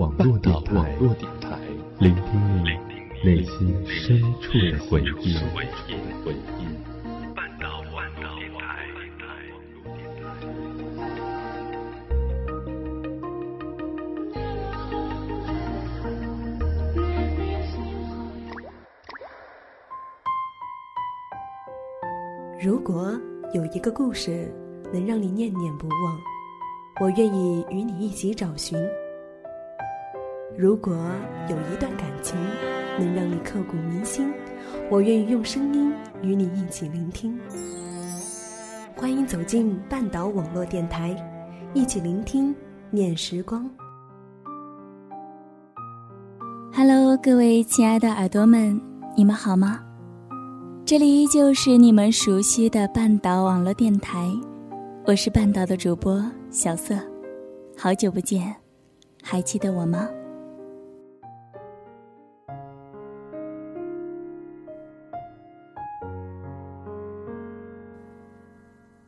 [0.00, 0.96] 网络电台，
[1.98, 2.70] 聆听你
[3.22, 5.36] 内心深处的回忆。
[22.58, 23.12] 如果
[23.52, 24.50] 有一个故事
[24.94, 26.18] 能让你念念不忘，
[27.02, 28.80] 我愿意与你一起找寻；
[30.60, 30.94] 如果
[31.48, 32.38] 有一段感情
[32.98, 34.30] 能让你刻骨铭心，
[34.90, 37.40] 我愿意用声音与你一起聆听。
[38.94, 41.16] 欢迎走进半岛网络电台，
[41.72, 42.54] 一起聆听
[42.90, 43.66] 念时光。
[46.74, 48.78] Hello，各位亲爱的耳朵们，
[49.16, 49.80] 你们好吗？
[50.84, 54.30] 这里依旧是你们熟悉的半岛网络电台，
[55.06, 56.94] 我是半岛的主播小色，
[57.78, 58.54] 好久不见，
[59.22, 60.06] 还记得我吗？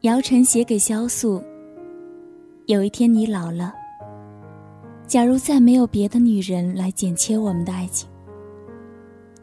[0.03, 1.41] 姚晨写给萧素：
[2.67, 3.73] 有一天你老了，
[5.07, 8.11] 假如再没有别的女人来剪切我们的爱情。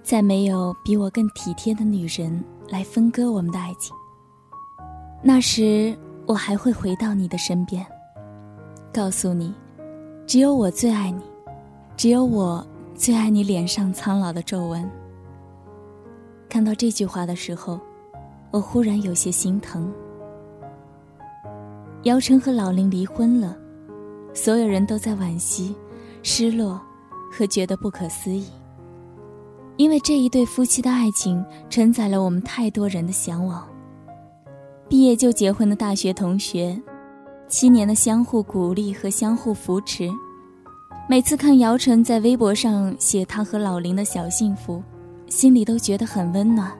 [0.03, 3.95] 再没有比我更体贴的女人来分割我们的爱情。
[5.23, 7.85] 那时我还会回到你的身边，
[8.93, 9.53] 告诉你，
[10.27, 11.21] 只有我最爱你，
[11.95, 14.85] 只有我最爱你脸上苍老的皱纹。
[16.49, 17.79] 看到这句话的时候，
[18.51, 19.89] 我忽然有些心疼。
[22.03, 23.57] 姚晨和老林离婚了，
[24.33, 25.75] 所有人都在惋惜、
[26.23, 26.79] 失落
[27.29, 28.47] 和觉得不可思议。
[29.75, 33.67] 因为这一对夫妻的爱情承载了我们太多人的向往。
[34.87, 36.81] 毕业就结婚的大学同学，
[37.49, 40.09] 七年的相互鼓励和相互扶持，
[41.09, 44.81] 每次看姚晨在微博上写他和老林的小幸福，
[45.27, 46.71] 心里都觉得很温暖。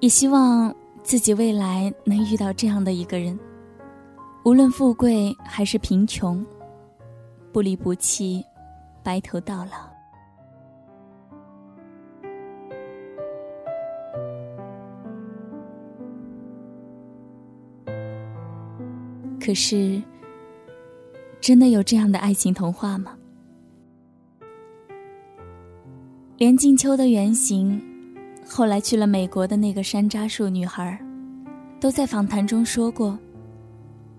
[0.00, 3.38] 也希望自己未来能遇到这样的一个人，
[4.44, 6.44] 无论富贵还是贫穷，
[7.50, 8.44] 不离不弃，
[9.02, 9.88] 白头到老。
[19.40, 20.02] 可是，
[21.40, 23.16] 真的有这样的爱情童话吗？
[26.36, 27.82] 连静秋的原型，
[28.46, 31.02] 后来去了美国的那个山楂树女孩，
[31.80, 33.18] 都在访谈中说过，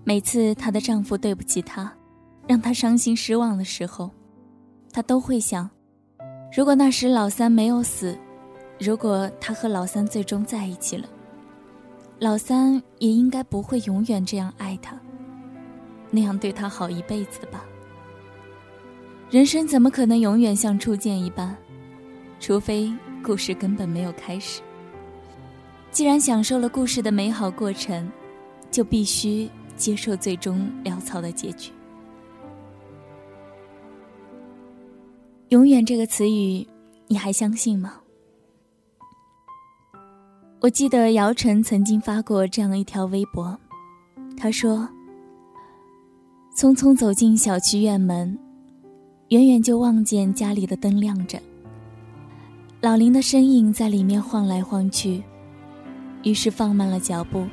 [0.08, 1.92] 每次她的丈夫对不起她，
[2.46, 4.08] 让她伤心失望的时候，
[4.92, 5.68] 她都会想，
[6.56, 8.16] 如果那时老三没有死，
[8.78, 11.08] 如果她和老三最终在一起了，
[12.20, 14.96] 老三也应该不会永远这样爱她。
[16.08, 17.64] 那样对她好一辈子吧。
[19.28, 21.52] 人生怎么可能永远像初见一般？
[22.38, 22.94] 除非
[23.24, 24.62] 故事根本没有开始。
[25.90, 28.08] 既然享受了故事的美好过程，
[28.70, 31.70] 就必须接受最终潦草的结局。
[35.50, 36.66] 永远这个词语，
[37.06, 38.00] 你还相信吗？
[40.60, 43.58] 我记得姚晨曾经发过这样一条微博，
[44.36, 44.88] 他说。
[46.56, 48.38] 匆匆走进小区院门，
[49.28, 51.38] 远远就望见家里的灯亮着。
[52.80, 55.22] 老林的身影在里面晃来晃去，
[56.22, 57.46] 于是放慢了脚步，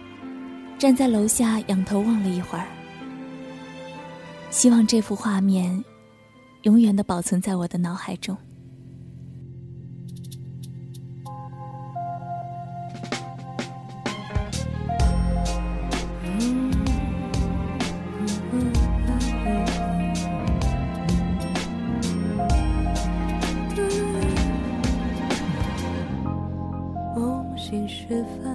[0.84, 2.66] 站在楼下仰头望了一会儿。
[4.50, 5.82] 希望这幅画面，
[6.64, 8.38] 永远的保存在我的脑海中。
[27.16, 28.53] 梦醒时分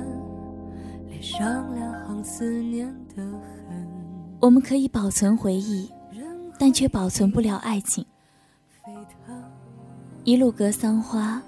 [4.41, 5.91] 我们可以保存回忆，
[6.59, 8.05] 但却保存不了爱情。
[10.25, 11.43] 一路格桑花，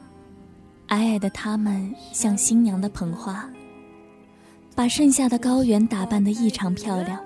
[0.89, 3.49] 矮矮的他们像新娘的捧花，
[4.75, 7.21] 把盛夏的高原打扮得异常漂亮。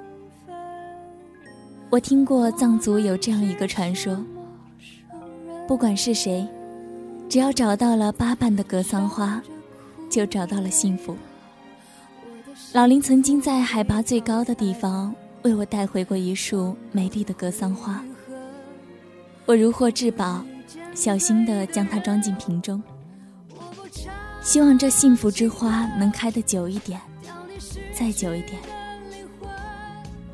[1.91, 4.23] 我听过藏族有这样一个传说：
[5.67, 6.47] 不管是谁，
[7.29, 9.41] 只要找到了八瓣的格桑花，
[10.11, 11.17] 就找到了幸福。
[12.73, 15.15] 老林曾经在海拔最高的地方。
[15.43, 18.03] 为我带回过一束美丽的格桑花，
[19.45, 20.43] 我如获至宝，
[20.95, 22.83] 小心地将它装进瓶中。
[24.41, 26.99] 希望这幸福之花能开得久一点，
[27.93, 28.59] 再久一点。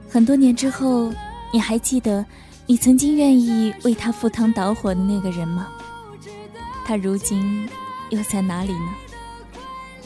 [0.09, 1.13] 很多年之后，
[1.53, 2.25] 你还记得
[2.67, 5.67] 你曾经愿意为他赴汤蹈火的那个人吗？
[6.85, 7.69] 他如今
[8.11, 8.95] 又在哪里呢？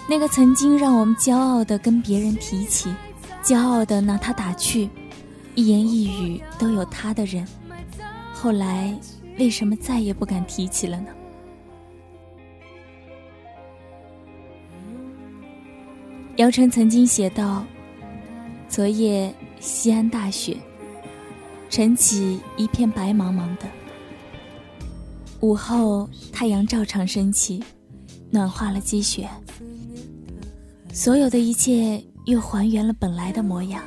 [0.06, 2.94] 那个曾经让我们骄傲的跟别人提起，
[3.42, 4.88] 骄傲的拿他打趣，
[5.54, 7.46] 一言一语都有他的人，
[8.34, 8.96] 后来
[9.38, 11.06] 为什么再也不敢提起了呢？
[16.36, 17.64] 姚晨曾经写道
[18.68, 20.56] ：“昨夜西安大雪，
[21.70, 23.66] 晨起一片白茫茫的。
[25.40, 27.62] 午后太阳照常升起，
[28.30, 29.28] 暖化了积雪，
[30.94, 33.82] 所有的一切又还原了本来的模样。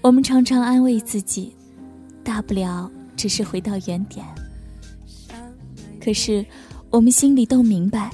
[0.00, 1.52] 我们常常安慰自己，
[2.22, 4.24] 大不了只是回到原点。
[6.00, 6.46] 可是
[6.88, 8.12] 我们心里都明白，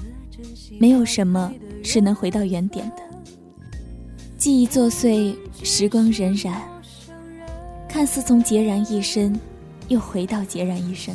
[0.81, 1.53] 没有什么。”
[1.85, 2.97] 是能回到原点的。
[4.37, 6.53] 记忆作祟，时光荏苒，
[7.89, 9.39] 看似从孑然一身，
[9.87, 11.15] 又回到孑然一身，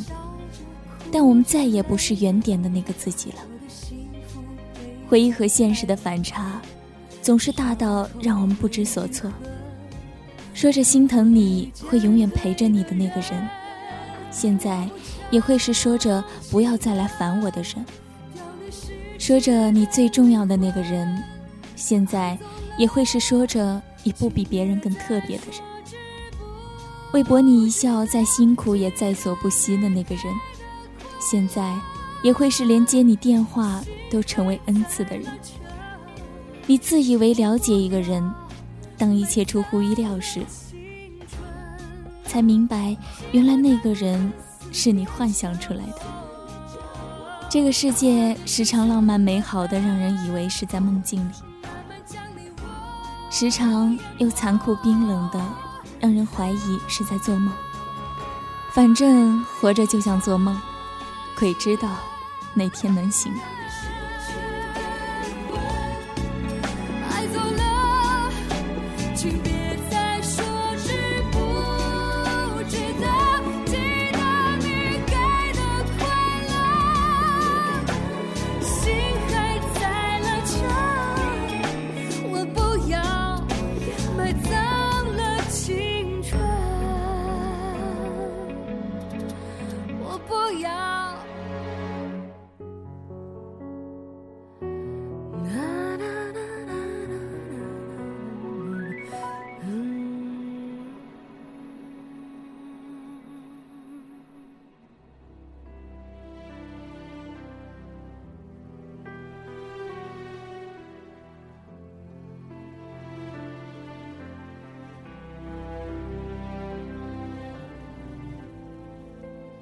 [1.12, 3.36] 但我们再也不是原点的那个自己了。
[5.12, 6.62] 回忆和现实的反差，
[7.22, 9.30] 总是大到让我们不知所措。
[10.54, 13.46] 说着心疼你会永远陪着你的那个人，
[14.32, 14.88] 现在
[15.30, 17.86] 也会是说着不要再来烦我的人。
[19.20, 21.22] 说着你最重要的那个人，
[21.76, 22.40] 现在
[22.78, 25.60] 也会是说着你不比别人更特别的人。
[27.12, 30.24] 为博你一笑再辛苦也在所不惜的那个人，
[31.20, 31.78] 现在
[32.24, 35.26] 也会是连接你电话都成为恩赐的人。
[36.68, 38.32] 你自以为了解一个人，
[38.98, 40.42] 当一切出乎意料时，
[42.26, 42.96] 才明白
[43.32, 44.32] 原来那个人
[44.72, 46.02] 是你幻想出来的。
[47.50, 51.34] 这个世界时常浪漫美好的，让人以为是在梦境里；
[53.30, 55.44] 时常又残酷冰冷的，
[56.00, 57.54] 让人怀疑是在做梦。
[58.72, 60.58] 反正活着就像做梦，
[61.38, 61.90] 鬼知道
[62.54, 63.34] 哪天能醒。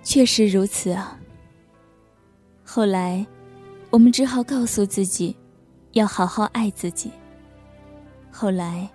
[0.09, 1.15] 确实如此啊。
[2.65, 3.23] 后来，
[3.91, 5.37] 我们只好告诉自己，
[5.91, 7.11] 要好好爱自己。
[8.31, 8.89] 后来，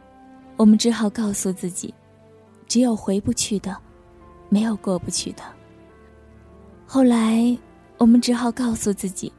[0.57, 1.95] 我们只好告诉自己，
[2.67, 3.77] 只有回不去的，
[4.49, 5.43] 没有过不去的。
[6.85, 7.57] 后来，
[7.97, 9.33] 我们只好告诉自己，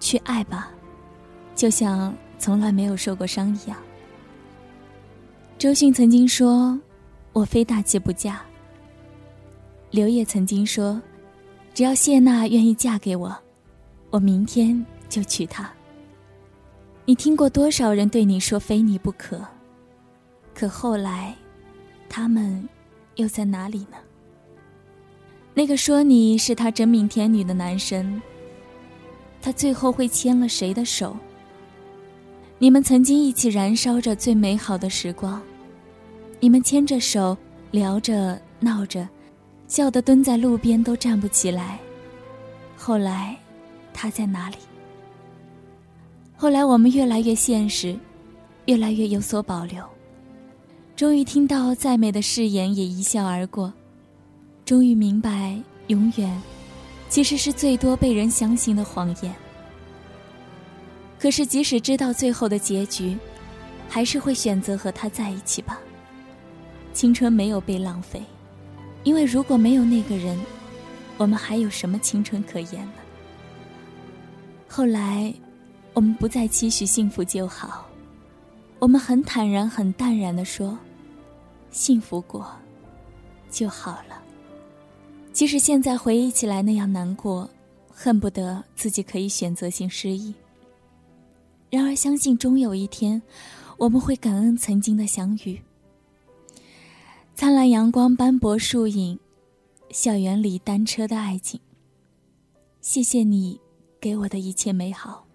[0.00, 0.70] 去爱吧，
[1.54, 3.78] 就像从来没有受过伤一样。
[5.56, 6.78] 周迅曾经说
[7.32, 8.42] ：“我非大气不嫁。”
[9.90, 11.02] 刘烨曾经说
[11.74, 13.36] ：“只要谢娜愿意嫁给我，
[14.10, 15.68] 我明天就娶她。”
[17.04, 19.44] 你听过多少人对你说“非你不可”？
[20.54, 21.34] 可后来，
[22.08, 22.68] 他们
[23.16, 23.96] 又在哪里呢？
[25.54, 28.22] 那个说你是他真命天女的男生，
[29.42, 31.16] 他最后会牵了谁的手？
[32.58, 35.42] 你们曾经一起燃烧着最美好的时光，
[36.38, 37.36] 你们牵着手
[37.72, 39.08] 聊着闹着。
[39.70, 41.78] 笑得蹲在路边都站不起来。
[42.76, 43.36] 后来，
[43.94, 44.56] 他在哪里？
[46.36, 47.96] 后来我们越来越现实，
[48.64, 49.80] 越来越有所保留。
[50.96, 53.72] 终于听到再美的誓言也一笑而过，
[54.64, 56.42] 终于明白永远，
[57.08, 59.32] 其实是最多被人相信的谎言。
[61.16, 63.16] 可是即使知道最后的结局，
[63.88, 65.78] 还是会选择和他在一起吧。
[66.92, 68.20] 青春没有被浪费。
[69.02, 70.38] 因为如果没有那个人，
[71.16, 72.92] 我们还有什么青春可言呢？
[74.68, 75.32] 后来，
[75.94, 77.86] 我们不再期许幸福就好，
[78.78, 80.78] 我们很坦然、很淡然的说
[81.70, 82.46] ：“幸福过
[83.50, 84.22] 就好了。”
[85.32, 87.48] 即使现在回忆起来那样难过，
[87.90, 90.34] 恨不得自己可以选择性失忆。
[91.70, 93.20] 然而，相信终有一天，
[93.76, 95.60] 我们会感恩曾经的相遇。
[97.40, 99.18] 灿烂阳光，斑驳树影，
[99.88, 101.58] 校园里单车的爱情。
[102.82, 103.58] 谢谢你
[103.98, 105.26] 给我的一切美好。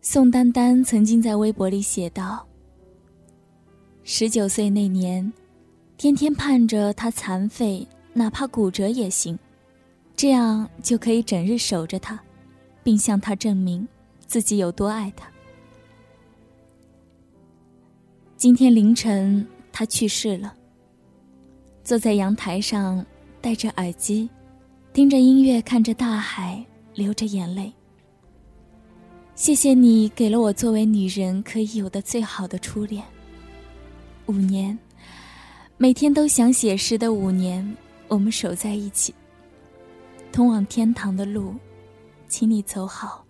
[0.00, 2.46] 宋丹丹曾经在微博里写道
[4.04, 5.32] ：“十九岁那年，
[5.96, 9.36] 天天盼着他残废，哪怕骨折也行，
[10.14, 12.16] 这样就可以整日守着他，
[12.84, 13.88] 并向他证明
[14.24, 15.31] 自己有多爱他。
[18.42, 20.52] 今天凌晨，他去世了。
[21.84, 23.06] 坐在阳台上，
[23.40, 24.28] 戴着耳机，
[24.92, 26.60] 听着音乐，看着大海，
[26.92, 27.72] 流着眼泪。”
[29.36, 33.04] 谢谢你给了我作为女人可以有的最好的初恋。
[34.26, 34.76] 五年，
[35.76, 37.76] 每天都想写诗的五年，
[38.08, 39.14] 我们守在一起。
[40.32, 41.54] 通往天堂的路，
[42.26, 43.24] 请你走好，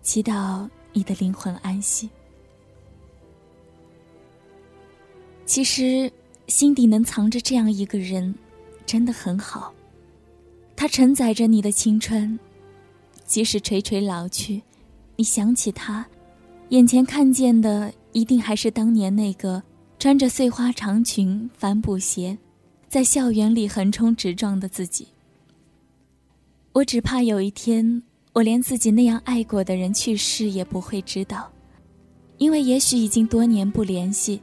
[0.00, 2.08] 祈祷你的灵魂安息。
[5.52, 6.10] 其实，
[6.46, 8.34] 心底能藏着这样一个人，
[8.86, 9.70] 真的很好。
[10.74, 12.40] 他承载着你的青春，
[13.26, 14.62] 即使垂垂老去。
[15.14, 16.06] 你想起他，
[16.70, 19.62] 眼前看见的一定还是当年那个
[19.98, 22.38] 穿着碎花长裙、帆布鞋，
[22.88, 25.06] 在校园里横冲直撞的自己。
[26.72, 31.52] 我只怕有一天，我连自己那样爱过的人去世也不会知道，
[32.38, 34.40] 因为也许已经多年不联系。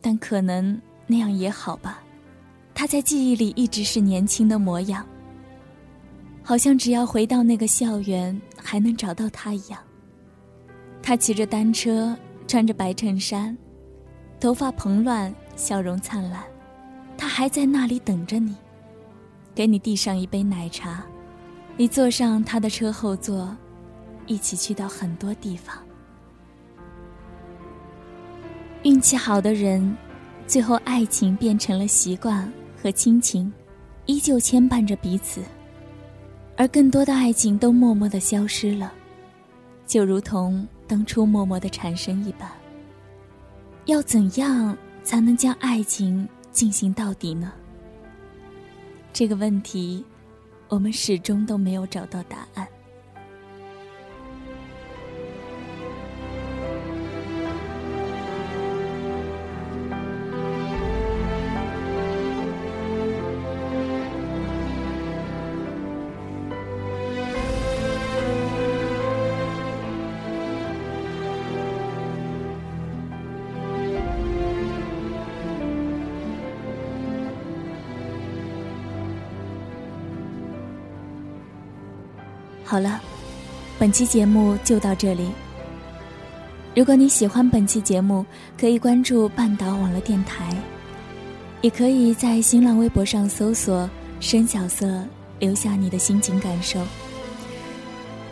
[0.00, 2.02] 但可能那样也好吧，
[2.74, 5.04] 他在记忆里一直是年轻的模样。
[6.42, 9.78] 好像只要回到那个校园，还能找到他一样。
[11.02, 13.56] 他骑着单车，穿着白衬衫，
[14.40, 16.42] 头发蓬乱，笑容灿烂。
[17.16, 18.54] 他还在那里等着你，
[19.54, 21.04] 给你递上一杯奶茶。
[21.76, 23.56] 你坐上他的车后座，
[24.26, 25.76] 一起去到很多地方。
[28.84, 29.96] 运气好的人，
[30.46, 33.52] 最后爱情变成了习惯和亲情，
[34.06, 35.42] 依旧牵绊着彼此。
[36.56, 38.92] 而更多的爱情都默默的消失了，
[39.86, 42.48] 就如同当初默默的产生一般。
[43.86, 47.52] 要怎样才能将爱情进行到底呢？
[49.12, 50.04] 这个问题，
[50.68, 52.66] 我们始终都没有找到答案。
[82.70, 83.00] 好了，
[83.78, 85.30] 本期节目就到这里。
[86.76, 88.26] 如果你喜欢本期节目，
[88.60, 90.54] 可以关注半岛网络电台，
[91.62, 93.88] 也可以在新浪微博上搜索
[94.20, 95.02] “深小色”，
[95.40, 96.78] 留下你的心情感受。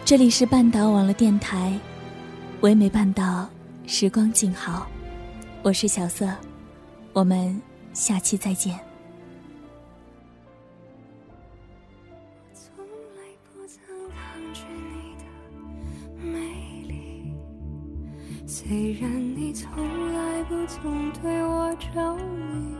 [0.04, 1.72] 这里是半岛网络电台，
[2.60, 3.48] 唯美半岛，
[3.86, 4.86] 时光静好，
[5.62, 6.28] 我是小色，
[7.14, 7.58] 我们
[7.94, 8.85] 下期再见。
[18.78, 19.72] 虽然你从
[20.12, 22.76] 来不曾对我着迷，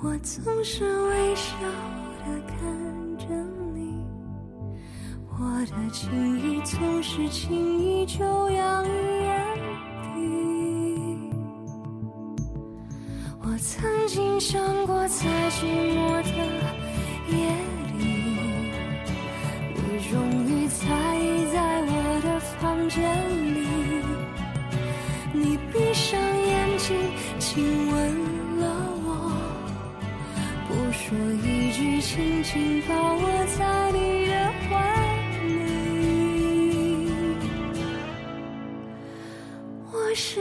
[0.00, 1.54] 我总是微笑
[2.24, 2.56] 的看
[3.18, 3.26] 着
[3.74, 4.06] 你，
[5.28, 5.36] 我
[5.66, 8.90] 的情意总是轻易就洋溢
[9.20, 9.44] 眼
[10.14, 10.16] 底。
[13.42, 16.30] 我曾经想过，在寂寞的
[17.36, 17.52] 夜
[17.98, 18.00] 里，
[19.74, 21.92] 你终于在意在我
[22.24, 22.98] 的房间
[23.54, 23.67] 里。
[27.58, 27.94] 亲吻
[28.60, 28.64] 了
[29.04, 29.10] 我，
[30.68, 33.22] 不说一句，轻轻抱我
[33.58, 33.98] 在你
[34.28, 34.70] 的怀
[35.42, 35.50] 里。
[39.90, 40.38] 我是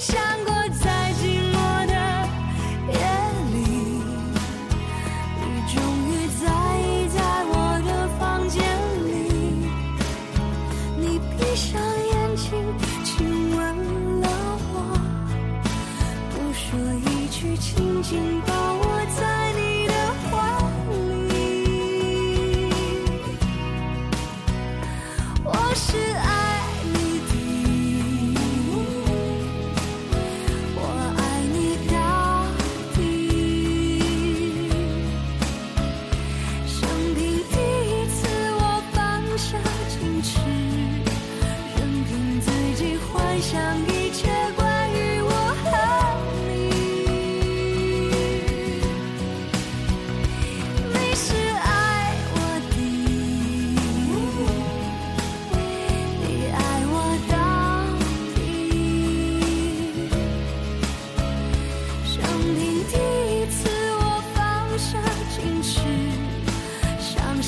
[0.00, 1.92] 想过在寂寞的
[2.92, 2.98] 夜
[3.52, 3.56] 里
[5.40, 5.76] 你终
[6.06, 6.46] 于在
[6.78, 7.52] 意在我
[7.84, 8.62] 的房间
[9.04, 9.08] 里
[10.96, 12.46] 你闭上眼睛
[13.02, 13.60] 亲吻
[14.20, 14.28] 了
[14.72, 14.76] 我
[16.30, 16.78] 不说
[17.10, 18.47] 一句轻轻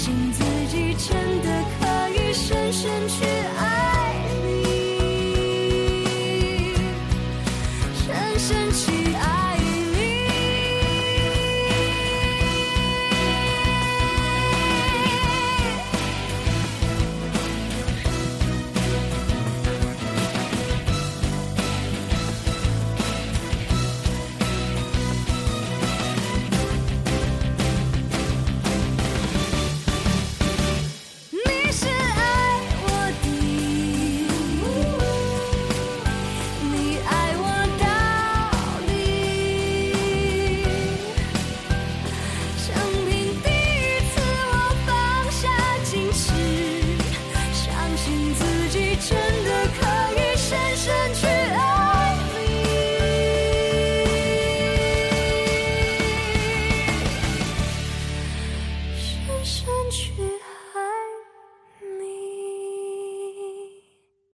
[0.01, 1.30] 信自己千